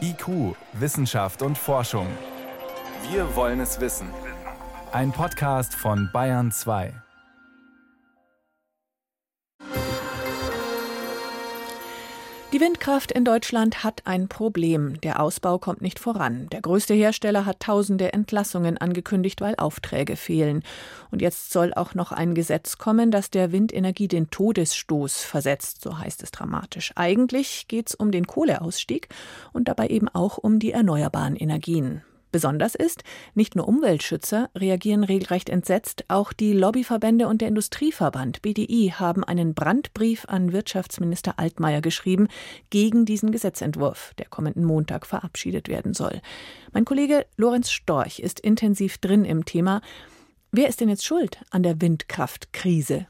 IQ, 0.00 0.56
Wissenschaft 0.72 1.42
und 1.42 1.56
Forschung. 1.56 2.06
Wir 3.10 3.34
wollen 3.36 3.60
es 3.60 3.80
wissen. 3.80 4.08
Ein 4.92 5.12
Podcast 5.12 5.74
von 5.74 6.10
Bayern 6.12 6.50
2. 6.50 6.92
Die 12.60 12.66
Windkraft 12.66 13.10
in 13.10 13.24
Deutschland 13.24 13.84
hat 13.84 14.02
ein 14.04 14.28
Problem. 14.28 15.00
Der 15.00 15.22
Ausbau 15.22 15.56
kommt 15.56 15.80
nicht 15.80 15.98
voran. 15.98 16.46
Der 16.52 16.60
größte 16.60 16.92
Hersteller 16.92 17.46
hat 17.46 17.60
tausende 17.60 18.12
Entlassungen 18.12 18.76
angekündigt, 18.76 19.40
weil 19.40 19.54
Aufträge 19.56 20.14
fehlen. 20.14 20.62
Und 21.10 21.22
jetzt 21.22 21.52
soll 21.52 21.72
auch 21.72 21.94
noch 21.94 22.12
ein 22.12 22.34
Gesetz 22.34 22.76
kommen, 22.76 23.10
das 23.10 23.30
der 23.30 23.50
Windenergie 23.50 24.08
den 24.08 24.28
Todesstoß 24.28 25.22
versetzt, 25.22 25.80
so 25.80 25.96
heißt 25.96 26.22
es 26.22 26.32
dramatisch. 26.32 26.92
Eigentlich 26.96 27.66
geht 27.66 27.88
es 27.88 27.94
um 27.94 28.10
den 28.10 28.26
Kohleausstieg 28.26 29.08
und 29.54 29.68
dabei 29.68 29.88
eben 29.88 30.10
auch 30.10 30.36
um 30.36 30.58
die 30.58 30.72
erneuerbaren 30.72 31.36
Energien. 31.36 32.02
Besonders 32.32 32.74
ist, 32.74 33.02
nicht 33.34 33.56
nur 33.56 33.66
Umweltschützer 33.66 34.50
reagieren 34.54 35.02
regelrecht 35.02 35.48
entsetzt, 35.48 36.04
auch 36.08 36.32
die 36.32 36.52
Lobbyverbände 36.52 37.26
und 37.26 37.40
der 37.40 37.48
Industrieverband 37.48 38.42
BDI 38.42 38.94
haben 38.96 39.24
einen 39.24 39.54
Brandbrief 39.54 40.24
an 40.28 40.52
Wirtschaftsminister 40.52 41.38
Altmaier 41.38 41.80
geschrieben 41.80 42.28
gegen 42.70 43.04
diesen 43.04 43.32
Gesetzentwurf, 43.32 44.14
der 44.18 44.26
kommenden 44.26 44.64
Montag 44.64 45.06
verabschiedet 45.06 45.68
werden 45.68 45.92
soll. 45.92 46.20
Mein 46.72 46.84
Kollege 46.84 47.26
Lorenz 47.36 47.70
Storch 47.70 48.20
ist 48.20 48.38
intensiv 48.40 48.98
drin 48.98 49.24
im 49.24 49.44
Thema. 49.44 49.80
Wer 50.52 50.68
ist 50.68 50.80
denn 50.80 50.88
jetzt 50.88 51.04
schuld 51.04 51.38
an 51.50 51.62
der 51.62 51.80
Windkraftkrise? 51.80 53.06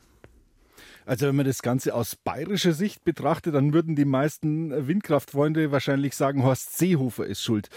Also 1.07 1.27
wenn 1.27 1.37
man 1.37 1.47
das 1.47 1.63
Ganze 1.63 1.95
aus 1.95 2.17
bayerischer 2.17 2.73
Sicht 2.73 3.05
betrachtet, 3.05 3.55
dann 3.55 3.73
würden 3.73 3.97
die 3.97 4.05
meisten 4.05 4.87
Windkraftfreunde 4.87 5.73
wahrscheinlich 5.73 6.15
sagen, 6.15 6.45
Horst 6.45 6.79
Seehofer 6.79 7.27
ist 7.27 7.43
schuld. 7.43 7.69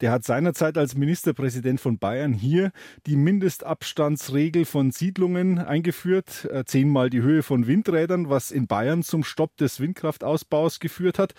Der 0.00 0.10
hat 0.10 0.24
seinerzeit 0.24 0.78
als 0.78 0.96
Ministerpräsident 0.96 1.80
von 1.80 1.98
Bayern 1.98 2.32
hier 2.32 2.72
die 3.06 3.16
Mindestabstandsregel 3.16 4.64
von 4.64 4.90
Siedlungen 4.90 5.58
eingeführt, 5.58 6.48
äh, 6.50 6.64
zehnmal 6.64 7.10
die 7.10 7.22
Höhe 7.22 7.42
von 7.42 7.66
Windrädern, 7.66 8.30
was 8.30 8.50
in 8.50 8.66
Bayern 8.66 9.02
zum 9.02 9.24
Stopp 9.24 9.56
des 9.56 9.80
Windkraftausbaus 9.80 10.80
geführt 10.80 11.18
hat. 11.18 11.34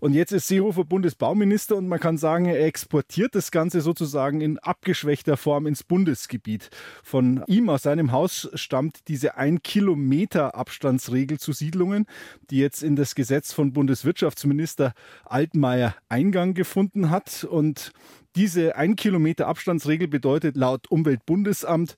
Und 0.00 0.14
jetzt 0.14 0.32
ist 0.32 0.46
Seehofer 0.46 0.84
Bundesbauminister 0.84 1.76
und 1.76 1.88
man 1.88 1.98
kann 1.98 2.18
sagen, 2.18 2.46
er 2.46 2.64
exportiert 2.64 3.34
das 3.34 3.50
Ganze 3.50 3.80
sozusagen 3.80 4.40
in 4.40 4.58
abgeschwächter 4.58 5.36
Form 5.36 5.66
ins 5.66 5.82
Bundesgebiet. 5.82 6.70
Von 7.02 7.42
ihm 7.48 7.68
aus 7.68 7.82
seinem 7.82 8.12
Haus 8.12 8.48
stammt 8.54 9.08
diese 9.08 9.36
ein 9.36 9.62
Kilometer 9.62 10.54
Abstandsregel 10.54 11.38
zu 11.38 11.52
Siedlungen, 11.52 12.06
die 12.50 12.58
jetzt 12.58 12.82
in 12.82 12.94
das 12.94 13.14
Gesetz 13.14 13.52
von 13.52 13.72
Bundeswirtschaftsminister 13.72 14.92
Altmaier 15.24 15.94
Eingang 16.08 16.54
gefunden 16.54 17.10
hat. 17.10 17.44
Und 17.44 17.92
diese 18.36 18.76
ein 18.76 18.94
Kilometer 18.94 19.48
Abstandsregel 19.48 20.06
bedeutet 20.06 20.56
laut 20.56 20.88
Umweltbundesamt 20.90 21.96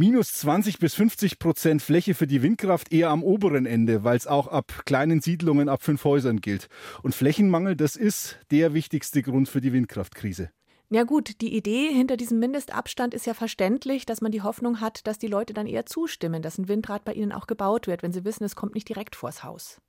minus 0.00 0.32
20 0.32 0.78
bis 0.78 0.94
50 0.94 1.38
Prozent 1.38 1.82
Fläche 1.82 2.14
für 2.14 2.26
die 2.26 2.40
Windkraft 2.40 2.90
eher 2.90 3.10
am 3.10 3.22
oberen 3.22 3.66
Ende, 3.66 4.02
weil 4.02 4.16
es 4.16 4.26
auch 4.26 4.48
ab 4.48 4.86
kleinen 4.86 5.20
Siedlungen 5.20 5.68
ab 5.68 5.82
fünf 5.82 6.04
Häusern 6.04 6.40
gilt. 6.40 6.68
Und 7.02 7.14
Flächenmangel, 7.14 7.76
das 7.76 7.96
ist 7.96 8.38
der 8.50 8.72
wichtigste 8.72 9.20
Grund 9.20 9.50
für 9.50 9.60
die 9.60 9.74
Windkraftkrise. 9.74 10.48
Ja 10.88 11.04
gut, 11.04 11.42
die 11.42 11.54
Idee 11.54 11.92
hinter 11.92 12.16
diesem 12.16 12.38
Mindestabstand 12.38 13.12
ist 13.12 13.26
ja 13.26 13.34
verständlich, 13.34 14.06
dass 14.06 14.22
man 14.22 14.32
die 14.32 14.40
Hoffnung 14.40 14.80
hat, 14.80 15.06
dass 15.06 15.18
die 15.18 15.26
Leute 15.26 15.52
dann 15.52 15.66
eher 15.66 15.84
zustimmen, 15.84 16.40
dass 16.40 16.56
ein 16.56 16.68
Windrad 16.68 17.04
bei 17.04 17.12
ihnen 17.12 17.30
auch 17.30 17.46
gebaut 17.46 17.86
wird, 17.86 18.02
wenn 18.02 18.14
sie 18.14 18.24
wissen, 18.24 18.44
es 18.44 18.56
kommt 18.56 18.74
nicht 18.74 18.88
direkt 18.88 19.16
vors 19.16 19.44
Haus. 19.44 19.82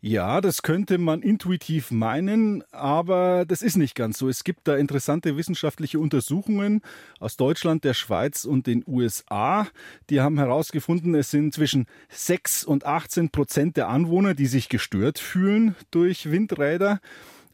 Ja, 0.00 0.40
das 0.40 0.62
könnte 0.62 0.96
man 0.98 1.22
intuitiv 1.22 1.90
meinen, 1.90 2.62
aber 2.72 3.44
das 3.44 3.62
ist 3.62 3.76
nicht 3.76 3.94
ganz 3.94 4.18
so. 4.18 4.28
Es 4.28 4.44
gibt 4.44 4.68
da 4.68 4.76
interessante 4.76 5.36
wissenschaftliche 5.36 5.98
Untersuchungen 5.98 6.82
aus 7.18 7.36
Deutschland, 7.36 7.84
der 7.84 7.94
Schweiz 7.94 8.44
und 8.44 8.66
den 8.66 8.84
USA. 8.86 9.66
Die 10.08 10.20
haben 10.20 10.38
herausgefunden, 10.38 11.14
es 11.14 11.30
sind 11.30 11.52
zwischen 11.52 11.86
6 12.10 12.64
und 12.64 12.86
18 12.86 13.30
Prozent 13.30 13.76
der 13.76 13.88
Anwohner, 13.88 14.34
die 14.34 14.46
sich 14.46 14.68
gestört 14.68 15.18
fühlen 15.18 15.74
durch 15.90 16.30
Windräder. 16.30 17.00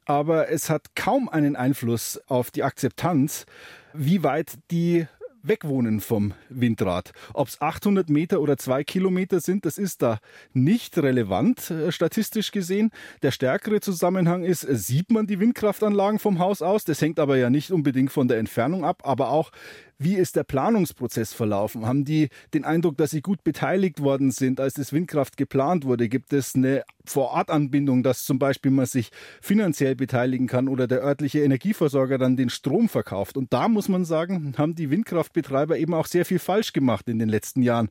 Aber 0.05 0.51
es 0.51 0.69
hat 0.69 0.95
kaum 0.95 1.31
einen 1.31 1.57
Einfluss 1.57 2.21
auf 2.27 2.51
die 2.51 2.63
Akzeptanz, 2.63 3.47
wie 3.95 4.23
weit 4.23 4.59
die 4.71 5.07
wegwohnen 5.45 6.01
vom 6.01 6.35
Windrad. 6.49 7.13
Ob 7.33 7.49
es 7.49 7.61
800 7.61 8.09
Meter 8.09 8.41
oder 8.41 8.57
zwei 8.57 8.83
Kilometer 8.83 9.41
sind, 9.41 9.67
das 9.67 9.79
ist 9.79 10.03
da 10.03 10.19
nicht 10.53 10.99
relevant, 10.99 11.71
äh, 11.71 11.93
statistisch 11.93 12.51
gesehen. 12.51 12.91
Der 13.23 13.31
stärkere 13.31 13.81
Zusammenhang 13.81 14.43
ist, 14.43 14.63
sieht 14.63 15.11
man 15.11 15.27
die 15.27 15.39
Windkraftanlagen 15.39 16.19
vom 16.19 16.39
Haus 16.39 16.63
aus? 16.63 16.85
Das 16.85 17.01
hängt 17.01 17.19
aber 17.19 17.37
ja 17.37 17.51
nicht 17.51 17.71
unbedingt 17.71 18.11
von 18.11 18.27
der 18.27 18.39
Entfernung 18.39 18.85
ab, 18.85 19.03
aber 19.05 19.31
auch, 19.31 19.51
wie 19.99 20.17
ist 20.17 20.37
der 20.37 20.45
Planungsprozess 20.45 21.33
verlaufen? 21.33 21.87
Haben 21.87 22.05
die 22.05 22.29
den 22.53 22.65
Eindruck, 22.65 22.97
dass 22.97 23.11
sie 23.11 23.23
gut 23.23 23.45
beteiligt 23.45 24.03
worden 24.03 24.31
sind, 24.31 24.61
als 24.61 24.75
das 24.75 24.93
Windkraft 24.93 25.37
geplant 25.37 25.85
wurde? 25.85 26.09
Gibt 26.09 26.33
es 26.33 26.55
eine 26.55 26.85
Vorortanbindung, 27.05 28.03
dass 28.03 28.25
zum 28.25 28.39
Beispiel 28.39 28.71
man 28.71 28.87
sich 28.87 29.11
finanziell 29.41 29.95
beteiligen 29.95 30.47
kann 30.47 30.69
oder 30.69 30.87
der 30.87 31.03
örtliche 31.03 31.43
Energieversorger 31.43 32.19
dann 32.19 32.37
den 32.37 32.51
Strom 32.51 32.89
verkauft? 32.89 33.37
Und 33.37 33.53
da 33.53 33.69
muss 33.69 33.89
man 33.89 34.05
sagen, 34.05 34.55
haben 34.59 34.75
die 34.75 34.91
Windkraftbetreiber 34.91 35.79
eben 35.79 35.95
auch 35.95 36.07
sehr 36.07 36.25
viel 36.25 36.39
falsch 36.39 36.73
gemacht 36.73 37.09
in 37.09 37.19
den 37.19 37.29
letzten 37.29 37.63
Jahren. 37.63 37.89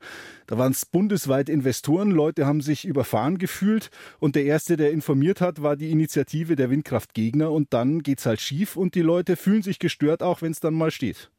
Da 0.47 0.57
waren 0.57 0.71
es 0.71 0.85
bundesweit 0.85 1.49
Investoren, 1.49 2.11
Leute 2.11 2.45
haben 2.45 2.61
sich 2.61 2.85
überfahren 2.85 3.37
gefühlt 3.37 3.91
und 4.19 4.35
der 4.35 4.45
erste, 4.45 4.77
der 4.77 4.91
informiert 4.91 5.41
hat, 5.41 5.61
war 5.61 5.75
die 5.75 5.91
Initiative 5.91 6.55
der 6.55 6.69
Windkraftgegner 6.69 7.51
und 7.51 7.73
dann 7.73 8.03
geht's 8.03 8.25
halt 8.25 8.41
schief 8.41 8.75
und 8.75 8.95
die 8.95 9.01
Leute 9.01 9.35
fühlen 9.35 9.63
sich 9.63 9.79
gestört, 9.79 10.21
auch 10.23 10.41
wenn 10.41 10.51
es 10.51 10.59
dann 10.59 10.73
mal 10.73 10.91
steht. 10.91 11.32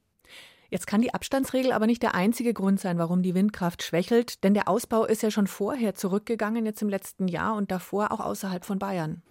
Jetzt 0.74 0.88
kann 0.88 1.02
die 1.02 1.14
Abstandsregel 1.14 1.70
aber 1.70 1.86
nicht 1.86 2.02
der 2.02 2.16
einzige 2.16 2.52
Grund 2.52 2.80
sein, 2.80 2.98
warum 2.98 3.22
die 3.22 3.36
Windkraft 3.36 3.84
schwächelt, 3.84 4.42
denn 4.42 4.54
der 4.54 4.66
Ausbau 4.66 5.04
ist 5.04 5.22
ja 5.22 5.30
schon 5.30 5.46
vorher 5.46 5.94
zurückgegangen, 5.94 6.66
jetzt 6.66 6.82
im 6.82 6.88
letzten 6.88 7.28
Jahr 7.28 7.54
und 7.54 7.70
davor 7.70 8.10
auch 8.10 8.18
außerhalb 8.18 8.64
von 8.64 8.80
Bayern. 8.80 9.22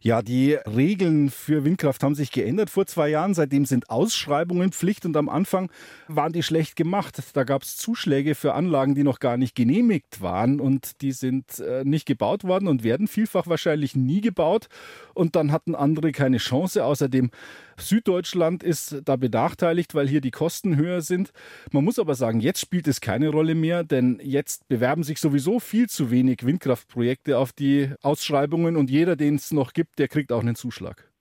Ja, 0.00 0.22
die 0.22 0.54
Regeln 0.54 1.30
für 1.30 1.64
Windkraft 1.64 2.02
haben 2.02 2.14
sich 2.14 2.30
geändert 2.30 2.70
vor 2.70 2.86
zwei 2.86 3.08
Jahren. 3.08 3.34
Seitdem 3.34 3.64
sind 3.66 3.90
Ausschreibungen 3.90 4.72
Pflicht 4.72 5.04
und 5.06 5.16
am 5.16 5.28
Anfang 5.28 5.70
waren 6.08 6.32
die 6.32 6.42
schlecht 6.42 6.76
gemacht. 6.76 7.22
Da 7.34 7.44
gab 7.44 7.62
es 7.62 7.76
Zuschläge 7.76 8.34
für 8.34 8.54
Anlagen, 8.54 8.94
die 8.94 9.04
noch 9.04 9.18
gar 9.18 9.36
nicht 9.36 9.54
genehmigt 9.54 10.20
waren 10.20 10.60
und 10.60 11.02
die 11.02 11.12
sind 11.12 11.58
äh, 11.60 11.84
nicht 11.84 12.06
gebaut 12.06 12.44
worden 12.44 12.68
und 12.68 12.84
werden 12.84 13.08
vielfach 13.08 13.46
wahrscheinlich 13.46 13.96
nie 13.96 14.20
gebaut. 14.20 14.68
Und 15.14 15.36
dann 15.36 15.52
hatten 15.52 15.74
andere 15.74 16.12
keine 16.12 16.38
Chance. 16.38 16.84
Außerdem 16.84 17.30
Süddeutschland 17.76 18.62
ist 18.62 19.02
da 19.04 19.16
benachteiligt, 19.16 19.94
weil 19.94 20.08
hier 20.08 20.20
die 20.20 20.30
Kosten 20.30 20.76
höher 20.76 21.00
sind. 21.00 21.32
Man 21.70 21.84
muss 21.84 21.98
aber 21.98 22.14
sagen, 22.14 22.40
jetzt 22.40 22.60
spielt 22.60 22.88
es 22.88 23.00
keine 23.00 23.28
Rolle 23.28 23.54
mehr, 23.54 23.84
denn 23.84 24.20
jetzt 24.22 24.68
bewerben 24.68 25.02
sich 25.02 25.18
sowieso 25.18 25.60
viel 25.60 25.88
zu 25.88 26.10
wenig 26.10 26.44
Windkraftprojekte 26.44 27.38
auf 27.38 27.52
die 27.52 27.90
Ausschreibungen 28.02 28.76
und 28.76 28.90
jeder, 28.90 29.16
den 29.16 29.36
es 29.36 29.52
noch 29.62 29.72
gibt, 29.74 30.00
der 30.00 30.08
kriegt 30.08 30.32
auch 30.32 30.40
einen 30.40 30.56
Zuschlag. 30.56 31.11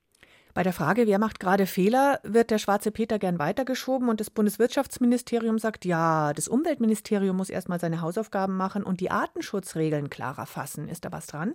Bei 0.53 0.63
der 0.63 0.73
Frage, 0.73 1.07
wer 1.07 1.17
macht 1.17 1.39
gerade 1.39 1.65
Fehler, 1.65 2.19
wird 2.23 2.51
der 2.51 2.57
schwarze 2.57 2.91
Peter 2.91 3.19
gern 3.19 3.39
weitergeschoben 3.39 4.09
und 4.09 4.19
das 4.19 4.29
Bundeswirtschaftsministerium 4.29 5.59
sagt, 5.59 5.85
ja, 5.85 6.33
das 6.33 6.49
Umweltministerium 6.49 7.37
muss 7.37 7.49
erstmal 7.49 7.79
seine 7.79 8.01
Hausaufgaben 8.01 8.57
machen 8.57 8.83
und 8.83 8.99
die 8.99 9.11
Artenschutzregeln 9.11 10.09
klarer 10.09 10.45
fassen. 10.45 10.89
Ist 10.89 11.05
da 11.05 11.11
was 11.11 11.27
dran? 11.27 11.53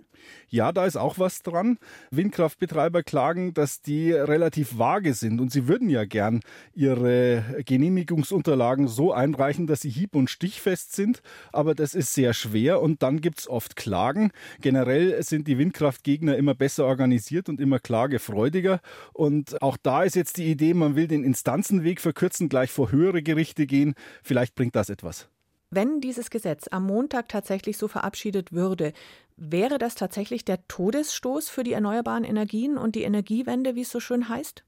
Ja, 0.49 0.71
da 0.71 0.85
ist 0.85 0.97
auch 0.97 1.19
was 1.19 1.43
dran. 1.43 1.77
Windkraftbetreiber 2.09 3.03
klagen, 3.03 3.53
dass 3.53 3.81
die 3.81 4.11
relativ 4.11 4.79
vage 4.79 5.13
sind 5.13 5.39
und 5.39 5.51
sie 5.51 5.67
würden 5.67 5.89
ja 5.89 6.05
gern 6.05 6.39
ihre 6.73 7.43
Genehmigungsunterlagen 7.65 8.87
so 8.87 9.13
einreichen, 9.13 9.67
dass 9.67 9.81
sie 9.81 9.89
hieb- 9.89 10.15
und 10.15 10.29
stichfest 10.29 10.95
sind, 10.95 11.21
aber 11.53 11.75
das 11.75 11.93
ist 11.93 12.15
sehr 12.15 12.33
schwer 12.33 12.81
und 12.81 13.03
dann 13.03 13.21
gibt 13.21 13.39
es 13.39 13.47
oft 13.49 13.75
Klagen. 13.75 14.31
Generell 14.59 15.21
sind 15.21 15.47
die 15.47 15.59
Windkraftgegner 15.59 16.35
immer 16.35 16.55
besser 16.55 16.85
organisiert 16.85 17.47
und 17.47 17.61
immer 17.61 17.79
klagefreudiger. 17.79 18.79
Und 19.13 19.61
auch 19.61 19.77
da 19.77 20.03
ist 20.03 20.15
jetzt 20.15 20.37
die 20.37 20.49
Idee, 20.49 20.73
man 20.73 20.95
will 20.95 21.07
den 21.07 21.23
Instanzenweg 21.23 22.01
verkürzen, 22.01 22.49
gleich 22.49 22.71
vor 22.71 22.91
höhere 22.91 23.23
Gerichte 23.23 23.65
gehen. 23.65 23.95
Vielleicht 24.23 24.55
bringt 24.55 24.75
das 24.75 24.89
etwas. 24.89 25.27
Wenn 25.69 25.99
dieses 25.99 26.29
Gesetz 26.29 26.67
am 26.71 26.85
Montag 26.85 27.27
tatsächlich 27.27 27.77
so 27.77 27.87
verabschiedet 27.87 28.53
würde, 28.53 28.93
wäre 29.35 29.77
das 29.77 29.95
tatsächlich 29.95 30.45
der 30.45 30.65
Todesstoß 30.67 31.49
für 31.49 31.63
die 31.63 31.73
erneuerbaren 31.73 32.23
Energien 32.23 32.77
und 32.77 32.95
die 32.95 33.03
Energiewende, 33.03 33.75
wie 33.75 33.81
es 33.81 33.91
so 33.91 33.99
schön 33.99 34.29
heißt? 34.29 34.63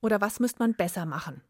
Oder 0.00 0.20
was 0.20 0.40
müsste 0.40 0.60
man 0.60 0.74
besser 0.74 1.06
machen? 1.06 1.42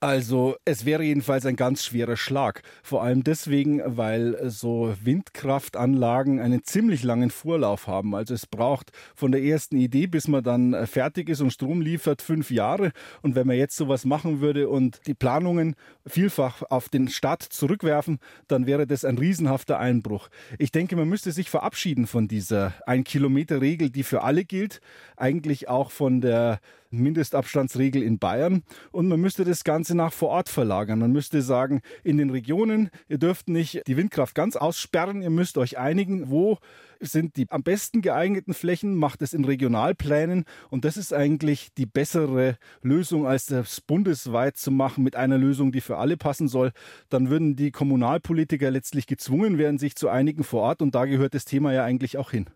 Also 0.00 0.54
es 0.64 0.84
wäre 0.84 1.02
jedenfalls 1.02 1.44
ein 1.44 1.56
ganz 1.56 1.84
schwerer 1.84 2.16
Schlag. 2.16 2.62
Vor 2.84 3.02
allem 3.02 3.24
deswegen, 3.24 3.82
weil 3.84 4.48
so 4.48 4.94
Windkraftanlagen 5.02 6.38
einen 6.38 6.62
ziemlich 6.62 7.02
langen 7.02 7.30
Vorlauf 7.30 7.88
haben. 7.88 8.14
Also 8.14 8.32
es 8.32 8.46
braucht 8.46 8.92
von 9.16 9.32
der 9.32 9.42
ersten 9.42 9.76
Idee, 9.76 10.06
bis 10.06 10.28
man 10.28 10.44
dann 10.44 10.86
fertig 10.86 11.28
ist 11.28 11.40
und 11.40 11.50
Strom 11.50 11.80
liefert, 11.80 12.22
fünf 12.22 12.52
Jahre. 12.52 12.92
Und 13.22 13.34
wenn 13.34 13.48
man 13.48 13.56
jetzt 13.56 13.76
sowas 13.76 14.04
machen 14.04 14.40
würde 14.40 14.68
und 14.68 15.00
die 15.08 15.14
Planungen 15.14 15.74
vielfach 16.06 16.62
auf 16.62 16.88
den 16.88 17.08
Start 17.08 17.42
zurückwerfen, 17.42 18.20
dann 18.46 18.66
wäre 18.66 18.86
das 18.86 19.04
ein 19.04 19.18
riesenhafter 19.18 19.80
Einbruch. 19.80 20.28
Ich 20.58 20.70
denke, 20.70 20.94
man 20.94 21.08
müsste 21.08 21.32
sich 21.32 21.50
verabschieden 21.50 22.06
von 22.06 22.28
dieser 22.28 22.72
Ein-Kilometer-Regel, 22.86 23.90
die 23.90 24.04
für 24.04 24.22
alle 24.22 24.44
gilt. 24.44 24.80
Eigentlich 25.16 25.68
auch 25.68 25.90
von 25.90 26.20
der 26.20 26.60
Mindestabstandsregel 26.90 28.02
in 28.02 28.18
Bayern. 28.18 28.62
Und 28.90 29.08
man 29.08 29.20
müsste 29.20 29.44
das 29.44 29.64
Ganze 29.64 29.94
nach 29.94 30.12
vor 30.12 30.30
Ort 30.30 30.48
verlagern. 30.48 30.98
Man 30.98 31.12
müsste 31.12 31.42
sagen, 31.42 31.80
in 32.04 32.18
den 32.18 32.30
Regionen, 32.30 32.90
ihr 33.08 33.18
dürft 33.18 33.48
nicht 33.48 33.86
die 33.86 33.96
Windkraft 33.96 34.34
ganz 34.34 34.56
aussperren, 34.56 35.22
ihr 35.22 35.30
müsst 35.30 35.58
euch 35.58 35.78
einigen, 35.78 36.30
wo 36.30 36.58
sind 37.00 37.36
die 37.36 37.46
am 37.50 37.62
besten 37.62 38.02
geeigneten 38.02 38.54
Flächen, 38.54 38.94
macht 38.94 39.22
es 39.22 39.32
in 39.32 39.44
Regionalplänen. 39.44 40.44
Und 40.70 40.84
das 40.84 40.96
ist 40.96 41.12
eigentlich 41.12 41.72
die 41.76 41.86
bessere 41.86 42.56
Lösung, 42.82 43.26
als 43.26 43.46
das 43.46 43.80
bundesweit 43.80 44.56
zu 44.56 44.70
machen 44.70 45.04
mit 45.04 45.16
einer 45.16 45.38
Lösung, 45.38 45.72
die 45.72 45.80
für 45.80 45.98
alle 45.98 46.16
passen 46.16 46.48
soll. 46.48 46.72
Dann 47.08 47.30
würden 47.30 47.56
die 47.56 47.70
Kommunalpolitiker 47.70 48.70
letztlich 48.70 49.06
gezwungen 49.06 49.58
werden, 49.58 49.78
sich 49.78 49.94
zu 49.94 50.08
einigen 50.08 50.44
vor 50.44 50.62
Ort. 50.62 50.82
Und 50.82 50.94
da 50.94 51.04
gehört 51.04 51.34
das 51.34 51.44
Thema 51.44 51.72
ja 51.72 51.84
eigentlich 51.84 52.18
auch 52.18 52.30
hin. 52.30 52.46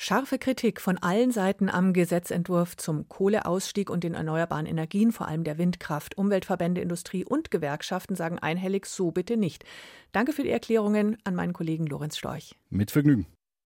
Scharfe 0.00 0.38
Kritik 0.38 0.80
von 0.80 0.96
allen 0.98 1.32
Seiten 1.32 1.68
am 1.68 1.92
Gesetzentwurf 1.92 2.76
zum 2.76 3.08
Kohleausstieg 3.08 3.90
und 3.90 4.04
den 4.04 4.14
erneuerbaren 4.14 4.64
Energien, 4.64 5.10
vor 5.10 5.26
allem 5.26 5.42
der 5.42 5.58
Windkraft. 5.58 6.16
Umweltverbände, 6.16 6.80
Industrie 6.80 7.24
und 7.24 7.50
Gewerkschaften 7.50 8.14
sagen 8.14 8.38
einhellig 8.38 8.86
so 8.86 9.10
bitte 9.10 9.36
nicht. 9.36 9.64
Danke 10.12 10.32
für 10.32 10.44
die 10.44 10.50
Erklärungen 10.50 11.18
an 11.24 11.34
meinen 11.34 11.52
Kollegen 11.52 11.84
Lorenz 11.84 12.16
Storch. 12.16 12.54
Mit 12.70 12.92
Vergnügen. 12.92 13.26